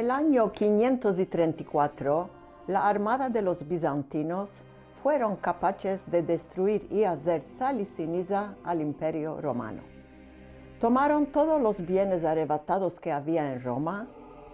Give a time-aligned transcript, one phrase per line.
[0.00, 2.30] El año 534,
[2.68, 4.48] la armada de los bizantinos
[5.02, 7.86] fueron capaces de destruir y hacer sal y
[8.64, 9.82] al imperio romano.
[10.80, 14.06] Tomaron todos los bienes arrebatados que había en Roma.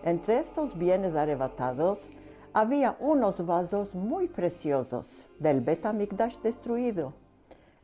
[0.02, 2.00] Entre estos bienes arrebatados
[2.52, 5.06] había unos vasos muy preciosos
[5.38, 7.12] del Betamigdash destruido.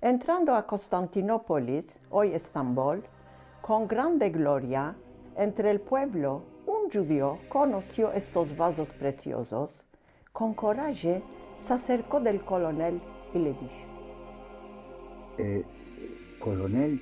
[0.00, 3.04] Entrando a Constantinópolis, hoy Estambul,
[3.60, 4.96] con grande gloria,
[5.36, 6.50] entre el pueblo
[6.82, 9.70] un judío conoció estos vasos preciosos.
[10.32, 11.22] Con coraje
[11.66, 13.00] se acercó del coronel
[13.34, 13.82] y le dijo,
[15.38, 15.64] Eh,
[16.38, 17.00] coronel,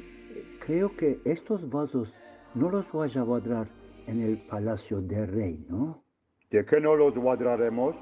[0.61, 2.13] creo que estos vasos
[2.55, 3.69] no los voy a guardar
[4.07, 6.03] en el palacio del rey, ¿no?
[6.51, 7.95] ¿De qué no los guardaremos?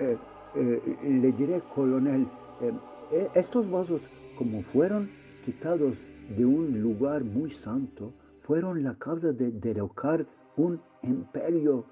[0.00, 0.16] Eh,
[0.54, 2.26] eh, le diré, coronel,
[2.60, 2.72] eh,
[3.12, 4.02] eh, estos vasos,
[4.36, 5.10] como fueron
[5.44, 5.96] quitados
[6.36, 11.84] de un lugar muy santo, fueron la causa de derrocar un imperio.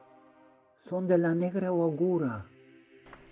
[0.89, 2.47] Son de la negra augura.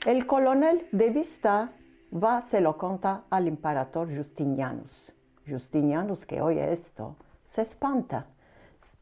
[0.06, 1.72] El coronel de vista
[2.12, 5.12] va, se lo conta al emperador Justinianus.
[5.46, 7.16] Justinianus, que oye esto,
[7.48, 8.26] se espanta,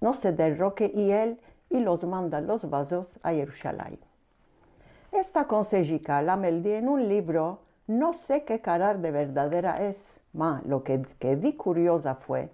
[0.01, 3.99] no se derroque y él y los manda los vasos a Jerusalén.
[5.13, 10.63] Esta consejica la meldí en un libro, no sé qué carar de verdadera es, ma
[10.65, 12.51] lo que quedé curiosa fue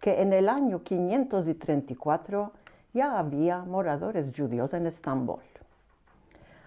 [0.00, 2.52] que en el año 534
[2.92, 5.42] ya había moradores judíos en Estambul.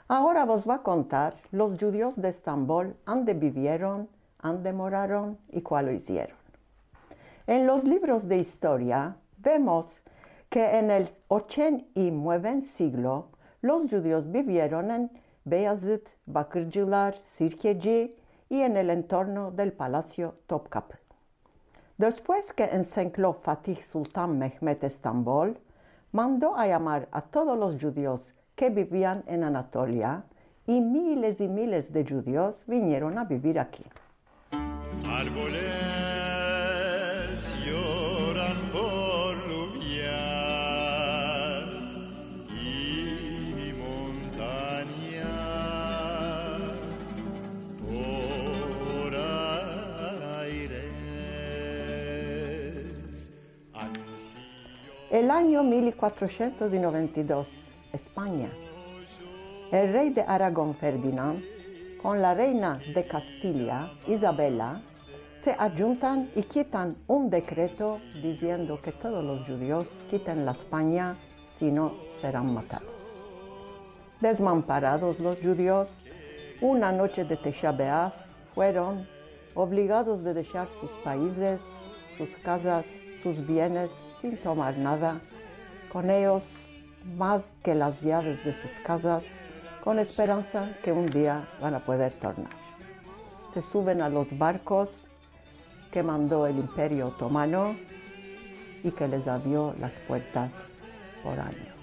[0.07, 4.09] Ahora vos va a contar los judíos de Estambul, dónde vivieron,
[4.41, 6.38] dónde moraron y cuál lo hicieron.
[7.47, 9.85] En los libros de historia vemos
[10.50, 13.29] que en el 89 siglo
[13.61, 15.11] los judíos vivieron en
[15.45, 18.16] Beyazıt, Bakırcılar, Sirkeci
[18.50, 20.97] y en el entorno del palacio Topkapı.
[21.97, 25.57] Después que encencló Fatih Sultan Mehmet Estambul,
[26.13, 30.24] mandó a llamar a todos los judíos que vivían en Anatolia
[30.66, 33.84] y miles y miles de judíos vinieron a vivir aquí.
[55.13, 57.47] El año 1492,
[57.94, 58.50] España.
[59.72, 61.44] El rey de Aragón Ferdinand
[62.01, 64.81] con la reina de Castilla, Isabela,
[65.44, 71.16] se adjuntan y quitan un decreto diciendo que todos los judíos quiten la España,
[71.59, 72.90] si no serán matados.
[74.19, 75.90] Desmamparados los judíos,
[76.59, 78.13] una noche de Tisha B'Av
[78.56, 79.07] fueron
[79.53, 81.62] obligados de dejar sus países,
[82.18, 82.84] sus casas,
[83.22, 83.91] sus bienes
[84.23, 85.19] sin tomar nada,
[85.91, 86.44] con ellos
[87.17, 89.22] más que las llaves de sus casas,
[89.84, 92.53] con esperanza que un día van a poder tornar.
[93.53, 94.88] Se suben a los barcos
[95.91, 97.75] que mandó el Imperio Otomano
[98.81, 100.50] y que les abrió las puertas
[101.22, 101.73] por años.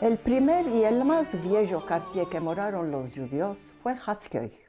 [0.00, 4.63] El primer y el más viejo quartier que moraron los judíos fue Haskioy.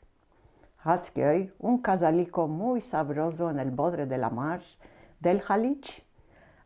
[0.87, 4.61] Haskioy, un casalico muy sabroso en el borde de la mar
[5.19, 6.05] del Halich.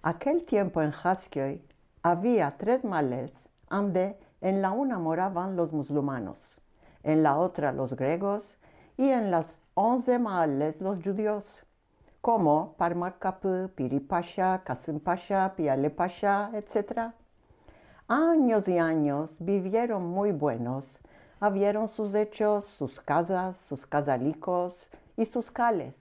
[0.01, 1.63] Aquel tiempo en Haskioy
[2.03, 3.31] había tres males
[3.69, 6.37] donde en la una moraban los musulmanos,
[7.01, 8.43] en la otra los griegos
[8.97, 11.45] y en las once males los judíos,
[12.19, 17.13] como Parmarkapı, Piri Pasha, Kasım Pasha, Piale Pasha, etc.
[18.09, 20.83] Años y años vivieron muy buenos,
[21.39, 24.75] abrieron sus hechos, sus casas, sus casalicos
[25.15, 25.95] y sus cales.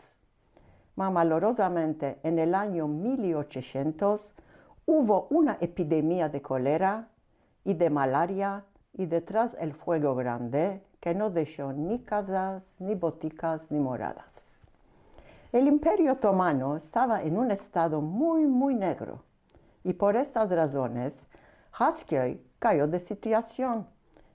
[0.96, 4.32] Mamalorosamente, en el año 1800
[4.86, 7.08] hubo una epidemia de cólera
[7.64, 13.60] y de malaria y detrás el fuego grande que no dejó ni casas, ni boticas,
[13.70, 14.26] ni moradas.
[15.52, 19.22] El imperio otomano estaba en un estado muy, muy negro
[19.84, 21.14] y por estas razones
[21.72, 23.86] Haskell cayó de situación,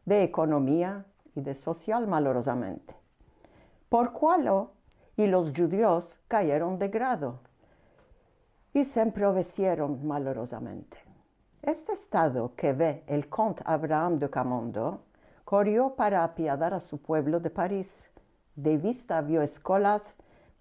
[0.06, 1.06] de economía
[1.36, 2.96] y de social malorosamente.
[3.90, 4.70] Por cual
[5.16, 7.40] y los judíos cayeron de grado
[8.74, 10.98] y se emprovecieron malorosamente.
[11.62, 15.04] Este estado que ve el conde Abraham de Camondo
[15.46, 18.12] corrió para apiadar a su pueblo de París.
[18.56, 20.02] De vista vio escuelas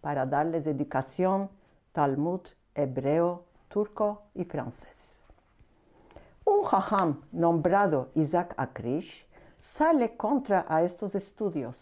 [0.00, 1.48] para darles educación,
[1.92, 2.42] Talmud,
[2.74, 4.96] hebreo, turco y francés.
[6.44, 9.26] Un jajam nombrado Isaac Akrish
[9.62, 11.76] sale contra a estos estudios.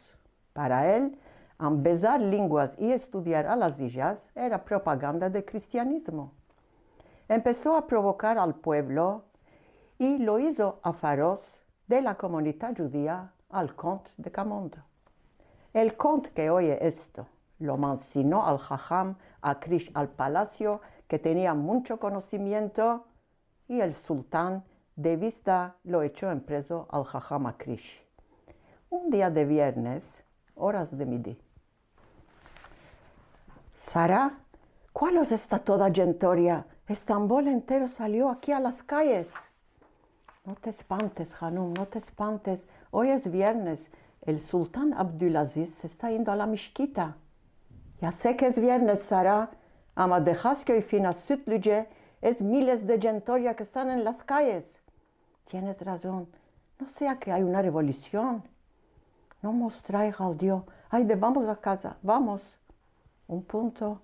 [0.52, 1.18] Para él,
[1.58, 6.32] empezar lenguas y estudiar a las hijas era propaganda del cristianismo.
[7.28, 9.24] Empezó a provocar al pueblo
[9.98, 11.40] y lo hizo a faros
[11.86, 14.78] de la comunidad judía al conde de Camondo.
[15.72, 17.26] El conde que oye esto
[17.58, 23.06] lo mancinó al jajam Akrish al palacio que tenía mucho conocimiento
[23.68, 24.64] y el sultán
[25.00, 28.02] de vista lo echó en preso al Jajam Akrish.
[28.90, 30.04] Un día de viernes,
[30.54, 31.38] horas de midi.
[33.76, 34.38] Sara,
[34.92, 36.66] ¿cuál es esta toda gentoria?
[36.86, 39.26] Estambul entero salió aquí a las calles.
[40.44, 42.68] No te espantes, Hanum, no te espantes.
[42.90, 43.80] Hoy es viernes.
[44.20, 47.16] El sultán Abdulaziz se está yendo a la mishquita.
[48.02, 49.48] Ya sé que es viernes, Sara,
[49.94, 51.88] ama dejas que hoy fina Südlüge
[52.20, 54.79] es miles de gentoria que están en las calles.
[55.50, 56.28] Tienes razón,
[56.78, 58.44] no sea que hay una revolución.
[59.42, 60.62] No mostráis al Dios.
[60.90, 62.40] Ay, de vamos a casa, vamos.
[63.26, 64.00] Un punto,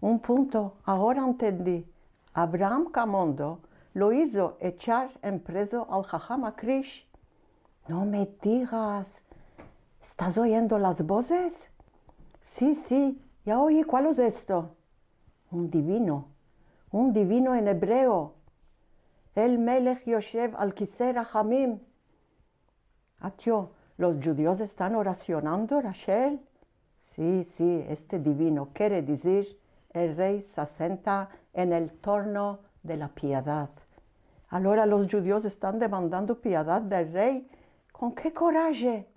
[0.00, 1.86] un punto, ahora entendí.
[2.32, 3.60] Abraham Camondo
[3.92, 7.06] lo hizo echar en preso al Jajama Krish.
[7.86, 9.06] No me digas.
[10.00, 11.70] ¿Estás oyendo las voces?
[12.40, 14.70] Sí, sí, ya oí cuál es esto.
[15.50, 16.28] Un divino,
[16.90, 18.39] un divino en hebreo.
[19.34, 20.74] El Melech Yoshev al
[21.32, 21.78] Hamim.
[23.20, 26.40] Atio, ¿los judíos están oracionando, Rachel?
[27.14, 29.60] Sí, sí, este divino quiere decir
[29.90, 33.70] el rey se asenta en el torno de la piedad.
[34.48, 37.48] Ahora los judíos están demandando piedad del rey.
[37.92, 39.08] ¿Con qué coraje?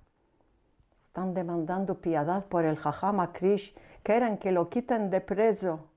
[1.07, 3.73] Están demandando piedad por el Jajama Krish.
[4.03, 5.87] Quieren que lo quiten de preso.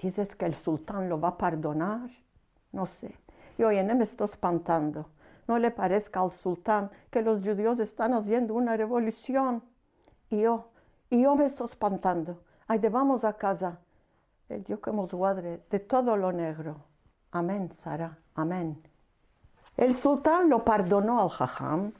[0.00, 2.10] ¿Dices que el sultán lo va a perdonar?
[2.72, 3.14] No sé.
[3.58, 5.06] Yo ya me estoy espantando.
[5.48, 9.62] No le parezca al sultán que los judíos están haciendo una revolución.
[10.28, 10.68] Y yo,
[11.08, 12.42] y yo me estoy espantando.
[12.66, 13.78] Ay, vamos a casa.
[14.48, 16.76] El Dios que nos guarde de todo lo negro.
[17.32, 18.18] Amén, Sara.
[18.34, 18.82] Amén.
[19.76, 21.92] El sultán lo perdonó al Jajam.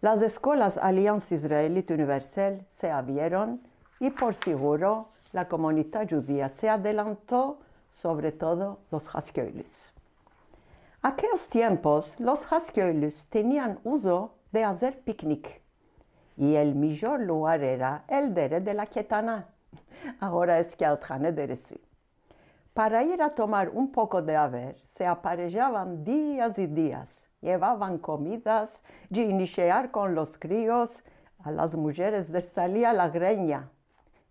[0.00, 3.60] Las escuelas Alianza Israelita Universal se abrieron
[3.98, 7.58] y por seguro la comunidad judía se adelantó,
[8.00, 9.66] sobre todo los Haskeulis.
[11.08, 15.62] Aquellos tiempos los Haskeulis tenían uso de hacer picnic
[16.36, 19.46] y el mejor lugar era el dere de la Ketana.
[20.20, 20.98] Ahora es que al
[21.32, 21.80] de sí.
[22.74, 27.08] Para ir a tomar un poco de haber, se aparejaban días y días.
[27.40, 28.68] Llevaban comidas,
[29.12, 30.90] ginchear con los críos,
[31.44, 33.70] a las mujeres les salía la greña.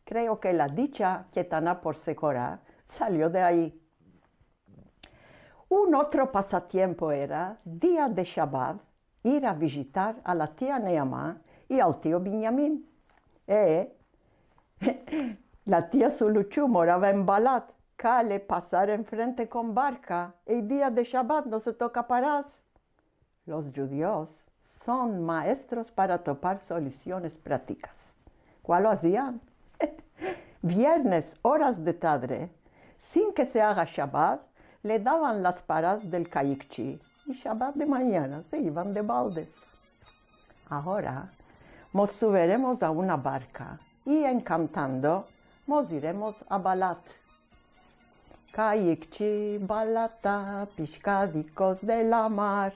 [0.03, 2.59] Creo que la dicha Ketana por Secora
[2.97, 3.84] salió de ahí.
[5.69, 8.77] Un otro pasatiempo era, día de Shabbat,
[9.23, 12.87] ir a visitar a la tía Neamá y al tío Benjamín.
[13.47, 13.91] Eh,
[15.65, 17.71] la tía Suluchu moraba en Balat.
[17.95, 20.35] Cale pasar enfrente con barca.
[20.45, 22.61] El día de Shabbat no se toca parás.
[23.45, 24.29] Los judíos
[24.83, 28.13] son maestros para topar soluciones prácticas.
[28.61, 29.41] ¿Cuál lo hacían?
[30.61, 32.51] Viernes, horas de tarde,
[32.99, 34.41] sin que se haga Shabbat,
[34.85, 39.49] le daban las paras del Kayikchi y Shabbat de mañana se iban de baldes.
[40.69, 41.31] Ahora
[41.91, 45.25] nos subiremos a una barca y encantando
[45.65, 46.99] nos iremos a Balat.
[48.51, 52.73] Kayikchi, Balata, piscadicos de la mar.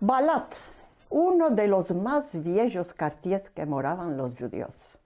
[0.00, 0.54] Balat,
[1.18, 4.96] uno de los más viejos cartiers que moraban los judíos.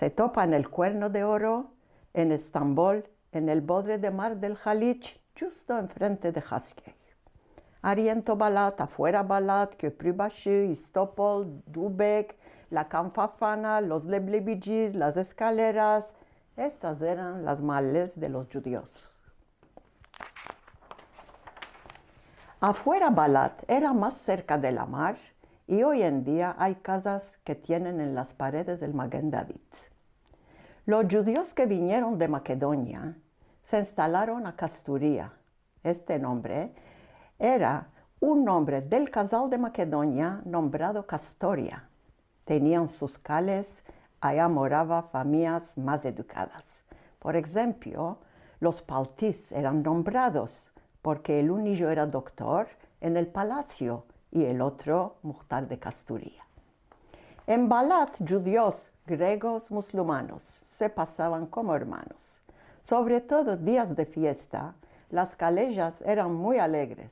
[0.00, 1.70] Se topa en el Cuerno de Oro,
[2.12, 6.92] en Estambul, en el borde de mar del Jalich, justo enfrente de Haskell.
[7.82, 12.34] Ariento Balat, afuera Balat, Köprübaşı, Istopol, Dubek,
[12.72, 16.04] la Campafana, los Leblebijis, las escaleras.
[16.56, 18.90] Estas eran las males de los judíos.
[22.60, 25.16] Afuera Balat era más cerca de la mar
[25.68, 29.60] y hoy en día hay casas que tienen en las paredes del Maguen David.
[30.84, 33.16] Los judíos que vinieron de Macedonia
[33.62, 35.32] se instalaron a Casturía.
[35.84, 36.74] Este nombre
[37.38, 41.88] era un nombre del casal de Macedonia nombrado Castoria.
[42.44, 43.68] Tenían sus cales,
[44.20, 46.64] allá moraba familias más educadas.
[47.20, 48.18] Por ejemplo,
[48.58, 50.67] los Paltis eran nombrados
[51.08, 52.68] porque el unillo era doctor
[53.00, 56.44] en el palacio y el otro Muhtar de Casturía.
[57.46, 60.42] En Balat, judíos, griegos, musulmanos
[60.78, 62.18] se pasaban como hermanos.
[62.84, 64.74] Sobre todo días de fiesta,
[65.08, 67.10] las calellas eran muy alegres.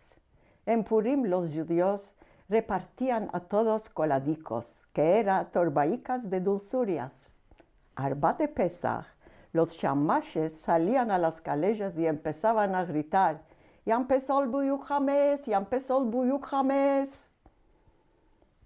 [0.67, 2.03] En Purim los judíos
[2.51, 7.13] repartían a todos coladicos, que eran torbaicas de dulzurias.
[7.95, 9.07] Arba de Pesach,
[9.55, 13.41] los chamaches salían a las calellas y empezaban a gritar,
[13.87, 14.89] ya empezó el buyuk
[15.47, 16.49] ya empezó el buyuk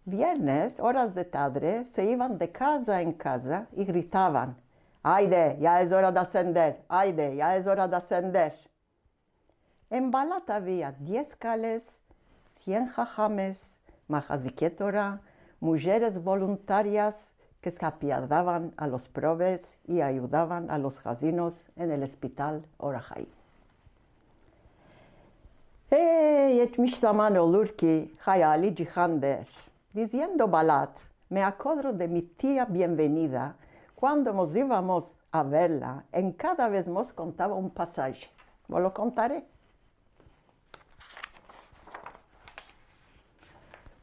[0.06, 4.56] Viernes, horas de tarde, se iban de casa en casa y gritaban,
[5.02, 8.58] Aide, ya es hora de ascender, Aide, ya es hora de ascender.
[9.90, 11.82] En Balat había diez cales,
[12.64, 13.58] cien jajames,
[14.08, 15.20] majaziquetora,
[15.60, 17.14] mujeres voluntarias
[17.60, 23.39] que se apiadaban a los probes y ayudaban a los jazinos en el hospital Orahai.
[25.90, 29.48] Hey, etmiş zaman olur ki hayali cihander.
[29.94, 33.54] Diciendo Balat, me acuerdo de mi tía bienvenida
[33.96, 38.28] cuando nos íbamos a verla, en cada vez nos contaba un pasaje.
[38.72, 39.44] ¿Os lo contaré?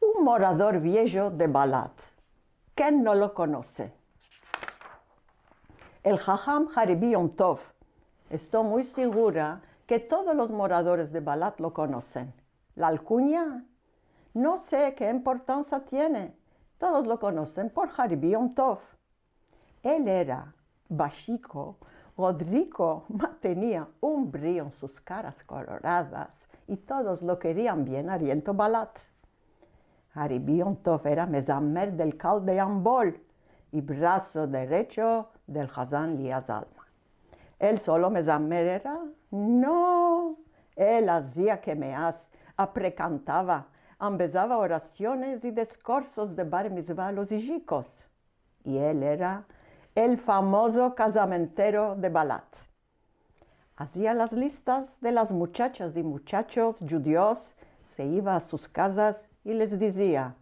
[0.00, 1.92] Un morador viejo de Balat.
[2.74, 3.92] ¿Quién no lo conoce?
[6.02, 7.60] El Jajam Haribi Tov.
[8.28, 12.34] Estoy muy segura que todos los moradores de Balat lo conocen.
[12.74, 13.64] La alcuña
[14.34, 16.36] no sé qué importancia tiene.
[16.76, 18.80] Todos lo conocen por Haribi Tov.
[19.82, 20.54] Él era
[20.90, 21.78] bajico,
[22.18, 23.06] Rodrigo
[23.40, 26.28] tenía un brillo en sus caras coloradas
[26.66, 28.98] y todos lo querían bien Ariento Balat.
[30.12, 33.18] Haribi Tov era mezamer del calde Ambol
[33.72, 36.77] y brazo derecho del Hazán Liaz Alma.
[37.58, 39.00] ¿Él solo mezamer era?
[39.30, 40.36] No,
[40.76, 43.66] él hacía que me hace, aprecantaba
[44.06, 47.86] empezaba oraciones y discursos de bar mitzvah los hijicos.
[48.64, 49.44] Y él era
[49.94, 52.44] el famoso casamentero de Balat.
[53.76, 57.54] Hacía las listas de las muchachas y muchachos judíos,
[57.96, 60.34] se iba a sus casas y les decía,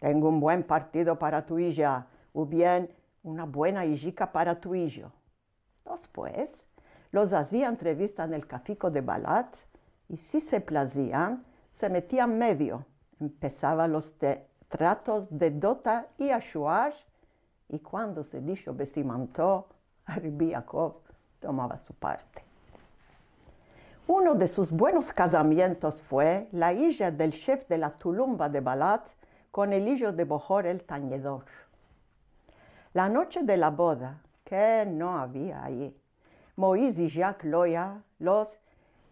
[0.00, 2.90] tengo un buen partido para tu hija, o bien
[3.22, 5.12] una buena hijica para tu hijo.
[5.90, 6.50] Después,
[7.12, 9.56] los hacía entrevista en el cafico de Balat
[10.08, 11.44] y si se placían,
[11.78, 12.84] se metían medio
[13.20, 14.12] empezaba los
[14.68, 16.92] tratos de Dota y Ashuar,
[17.68, 19.68] y cuando se dijo besimantó,
[20.06, 20.96] Arbiakov
[21.40, 22.42] tomaba su parte.
[24.08, 29.08] Uno de sus buenos casamientos fue la hija del chef de la Tulumba de Balat
[29.50, 31.44] con el hijo de Bohor el Tañedor.
[32.92, 35.94] La noche de la boda, que no había allí,
[36.54, 38.48] Moisés y Jacques Loya, los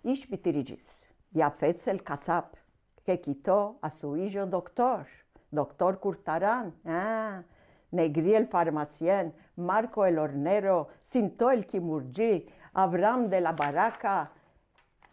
[0.04, 2.54] Ishbitirigis, Yafetz el Kasap,
[3.04, 5.06] que quitó a su hijo doctor,
[5.50, 7.42] doctor Curtarán, ah,
[7.90, 14.30] Negri el farmacien, Marco el hornero, Cinto el kimurgi, Abraham de la baraca,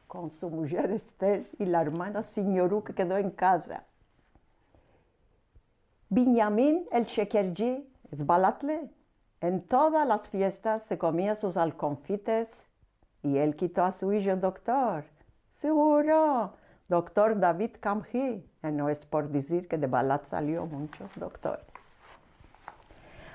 [0.07, 3.85] con su mujer Esther y la hermana Signorú que quedó en casa.
[6.09, 9.00] Binyamin el shekerji, es balatle.
[9.41, 12.47] En todas las fiestas se comía sus alconfites
[13.23, 15.03] y él quitó a su hijo doctor.
[15.55, 16.53] Seguro,
[16.87, 21.65] doctor David Kamji, no es por decir que de Balat salió muchos doctores.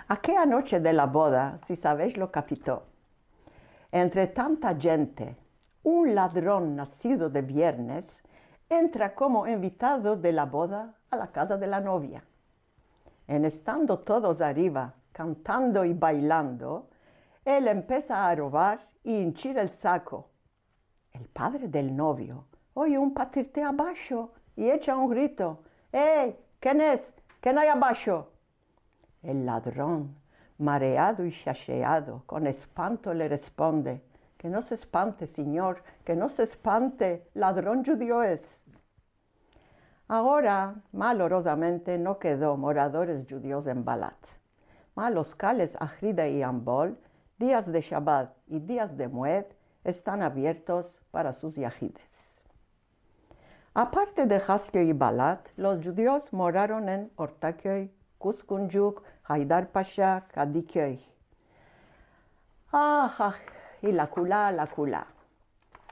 [0.07, 2.85] Aquella noche de la boda, si sabéis lo capitó,
[3.91, 5.37] entre tanta gente,
[5.83, 8.23] un ladrón nacido de viernes
[8.69, 12.23] entra como invitado de la boda a la casa de la novia.
[13.27, 16.91] En estando todos arriba, cantando y bailando,
[17.43, 20.29] él empieza a robar y hinchir el saco.
[21.11, 22.45] El padre del novio
[22.75, 25.63] oye un patirte abajo y echa un grito.
[25.91, 26.39] ¡Eh!
[26.61, 27.01] ¿Quién es?
[27.41, 28.29] ¿Quién hay abajo?
[29.23, 30.15] El ladrón,
[30.59, 34.03] mareado y chacheado, con espanto le responde,
[34.37, 38.63] que no se espante, señor, que no se espante, ladrón judío es.
[40.09, 44.37] Ahora, malorosamente, no quedó moradores judíos en Balat.
[44.97, 46.99] Malos cales Ajrida y Ambol,
[47.37, 49.45] días de Shabbat y días de Mued,
[49.85, 52.01] están abiertos para sus yajides.
[53.75, 61.05] Aparte de Haskio y Balat, los judíos moraron en Ortaköy, Kuskunjuk, Haidar Pasha, Kadikoy.
[62.73, 63.35] Ah, ah,
[63.83, 65.09] y la culá, la culá.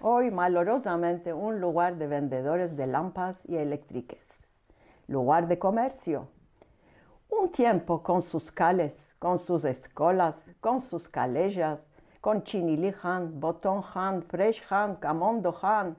[0.01, 4.25] Hoy, malorosamente, un lugar de vendedores de lámparas y eléctricas.
[5.09, 6.29] Lugar de comercio.
[7.41, 11.81] Un tiempo con sus cales, con sus escolas, con sus calellas,
[12.21, 15.97] con Chinili Han, Botón Han, Fresh Han, Camondo Han,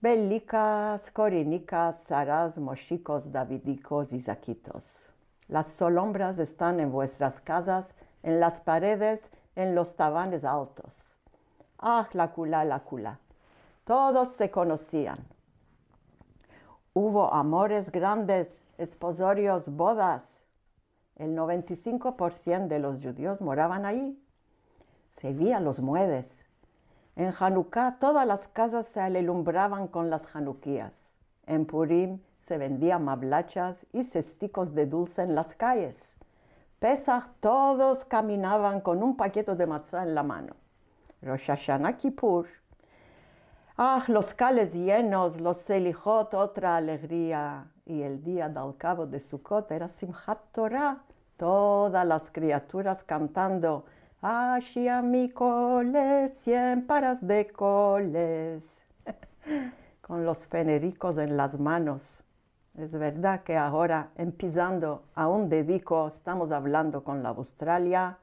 [0.00, 4.82] Belicas, Corinicas, Saras, Mochicos, Davidicos y Zaquitos.
[5.46, 7.84] Las solombras están en vuestras casas,
[8.22, 9.20] en las paredes,
[9.56, 10.92] en los tabanes altos.
[11.78, 13.18] Ah, la cula, la cula.
[13.84, 15.18] Todos se conocían.
[16.94, 20.22] Hubo amores grandes, esposorios, bodas.
[21.16, 24.18] El 95% de los judíos moraban ahí.
[25.16, 26.26] Se veían los muedes.
[27.16, 30.92] En Hanukkah todas las casas se alumbraban con las Hanukkías.
[31.46, 35.96] En Purim se vendían mablachas y cesticos de dulce en las calles.
[36.78, 40.54] Pesach todos caminaban con un paquete de matzah en la mano.
[41.22, 42.46] Rosh Hashanah Kippur.
[43.76, 47.66] Ah, los cales llenos, los selijot, otra alegría.
[47.88, 50.98] Y el día del cabo de Sukkot era Simchat Torah.
[51.38, 53.86] Todas las criaturas cantando.
[55.04, 58.62] Mi coles, cien paras de coles.
[60.02, 62.02] Con los fenericos en las manos.
[62.76, 68.18] Es verdad que ahora, empezando a un dedico, estamos hablando con la Australia.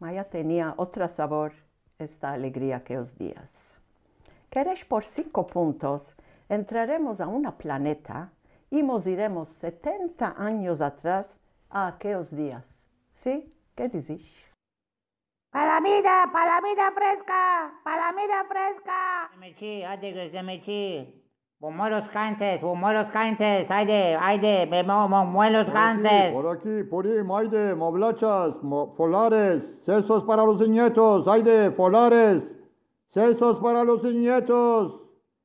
[0.00, 1.52] Maya tenía otro sabor
[2.00, 3.48] esta alegría aquellos días.
[4.50, 6.02] ¿Queréis por cinco puntos?
[6.48, 8.30] Entraremos a una planeta
[8.72, 11.26] y nos iremos 70 años atrás
[11.68, 12.64] a aquellos días.
[13.22, 13.52] ¿Sí?
[13.76, 14.26] ¿Qué decís?
[15.50, 19.30] Palamida, palamida fresca, palamida fresca.
[19.34, 21.18] Demechi, hadi demechi.
[21.60, 24.66] Bumoros cantes, bumoros cantes, hayde, hayde,
[25.26, 26.32] muelos Por aquí, cantes.
[26.32, 32.42] por aquí, Purim, Aide, Moblachas, mo- Folares, sesos para los nietos, Aide, Folares,
[33.10, 35.01] sesos para los nietos.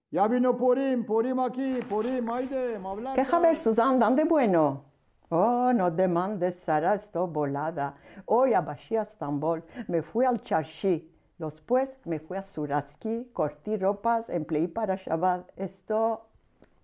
[0.10, 3.16] Ya vino Purim, Purim aquí, Purim, Aide, Moblachas.
[3.16, 4.86] ¿Qué Javier Susan dan de bueno?
[5.28, 7.98] Oh, no demandes, Sara, estoy volada.
[8.26, 11.12] Hoy a Bashia, Estambul, me fui al Charshi.
[11.38, 15.52] Después me fui a Suraski, corté ropas, empleé para Shabbat.
[15.58, 16.22] Esto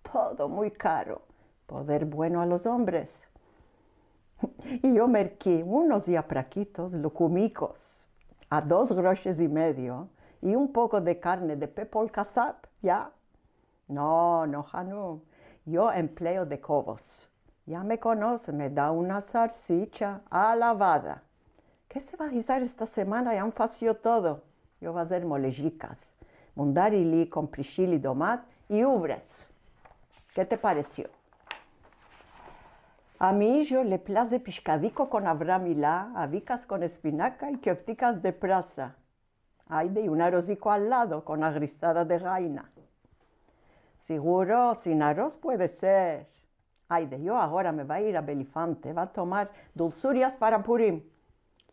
[0.02, 1.22] todo muy caro.
[1.66, 3.08] Poder bueno a los hombres.
[4.82, 7.78] Y yo merqué unos yapraquitos lucumicos
[8.50, 10.10] a dos groches y medio
[10.44, 13.10] y un poco de carne de pepol casap, ¿ya?
[13.88, 15.22] No, no, Hanum.
[15.64, 17.26] Yo empleo de cobos.
[17.64, 21.22] Ya me conoce, me da una salsicha alavada.
[21.88, 23.32] ¿Qué se va a guisar esta semana?
[23.32, 24.42] Ya han fació todo.
[24.82, 25.96] Yo voy a hacer molejicas,
[26.54, 29.22] mundarili con prichil y tomat y ubres.
[30.34, 31.08] ¿Qué te pareció?
[33.18, 38.96] A mi hijo le place piscadico con abramilá, avicas con espinaca y kefticas de prasa.
[39.68, 42.70] Hay de un arrocico al lado con agristada de gaina.
[44.06, 46.28] Seguro, sin arroz puede ser.
[46.88, 50.62] Ay, de yo ahora me va a ir a Belifante, va a tomar dulzurias para
[50.62, 51.02] Purim.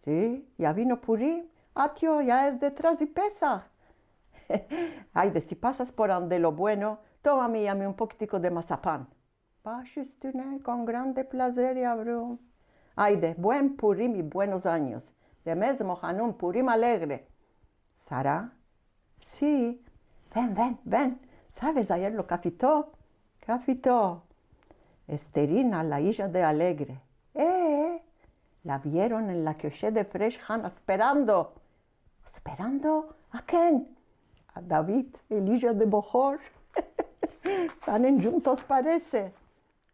[0.06, 1.46] Sí, ya vino Purim.
[1.76, 3.68] Ah, tío, ya es detrás y pesa.
[5.14, 9.08] Ay, de si pasas por donde lo bueno, y llame un poquitico de mazapán.
[9.62, 12.40] Pashistune, con grande placer y abro.
[12.96, 15.14] Ay, de buen Purim y buenos años.
[15.46, 17.28] De mesmo Hanun, Purim alegre.
[18.12, 18.52] ¿Sara?
[19.24, 19.82] Sí.
[20.36, 21.18] Ven, ven, ven.
[21.58, 22.92] ¿Sabes ayer lo que afitó?
[23.40, 23.54] ¿Qué?
[25.08, 27.00] Esterina, la hija de Alegre.
[27.34, 28.02] ¿Eh?
[28.66, 31.54] La vieron en la coche de Fresh Han esperando.
[32.36, 33.16] ¿Esperando?
[33.32, 33.88] ¿A quién?
[34.56, 36.42] A David, el hijo de Bojor.
[37.44, 39.34] Están juntos, parece.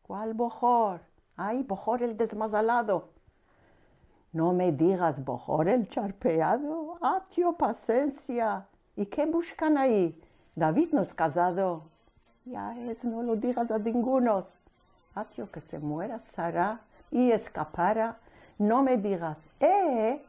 [0.02, 1.02] ¿Cuál Bojor?
[1.36, 3.10] Ay, Bojor el desmazalado.
[4.38, 7.00] No me digas Bojor el charpeado.
[7.34, 8.68] Tío, paciencia.
[8.96, 10.16] ¿Y qué buscan ahí?
[10.56, 11.86] David no es casado.
[12.46, 14.46] Ya es, no lo digas a ninguno.
[15.16, 18.18] Ah, tío, que se muera Sara y escapara.
[18.60, 20.24] No me digas, eh,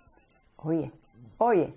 [0.56, 0.90] oye,
[1.36, 1.74] oye,